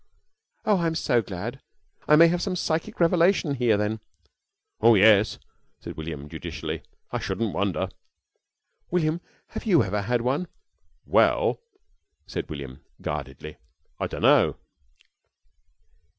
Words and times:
"Oh, 0.65 0.79
I'm 0.79 0.95
so 0.95 1.21
glad. 1.21 1.61
I 2.07 2.15
may 2.15 2.27
have 2.27 2.41
some 2.41 2.55
psychic 2.55 2.99
revelation 2.99 3.53
here, 3.53 3.77
then?" 3.77 3.99
"Oh 4.81 4.95
yes," 4.95 5.37
said 5.79 5.95
William, 5.95 6.27
judicially. 6.27 6.81
"I 7.11 7.19
shouldn't 7.19 7.53
wonder." 7.53 7.87
"William, 8.89 9.21
have 9.49 9.67
you 9.67 9.83
ever 9.83 10.01
had 10.01 10.21
one?" 10.21 10.47
"Well," 11.05 11.59
said 12.25 12.49
William, 12.49 12.81
guardedly, 12.99 13.57
"I 13.99 14.07
dunno." 14.07 14.57